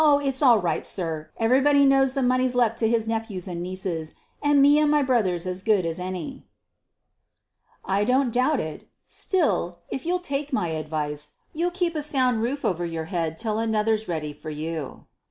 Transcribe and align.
it's 0.23 0.41
all 0.41 0.57
right, 0.57 0.83
sir. 0.83 1.29
Everybody 1.37 1.85
knows 1.85 2.15
the 2.15 2.23
money's 2.23 2.55
left 2.55 2.79
to 2.79 2.87
his 2.89 3.07
nephews 3.07 3.47
and 3.47 3.61
nieces, 3.61 4.15
and 4.41 4.59
me 4.59 4.79
and 4.79 4.89
my 4.89 5.03
brother's 5.03 5.45
as 5.45 5.61
good 5.61 5.85
as 5.85 5.99
any." 5.99 6.43
"I 7.85 8.03
don't 8.03 8.33
doubt 8.33 8.59
it: 8.59 8.89
still, 9.05 9.77
if 9.91 10.03
you'll 10.03 10.17
take 10.17 10.51
my 10.51 10.69
advice, 10.69 11.33
you'll 11.53 11.69
keep 11.69 11.93
a 11.93 12.01
sound 12.01 12.41
roof 12.41 12.65
over 12.65 12.83
your 12.83 13.05
head 13.13 13.37
till 13.37 13.59
another's 13.59 14.07
ready 14.07 14.33
for 14.33 14.49
you." 14.49 15.05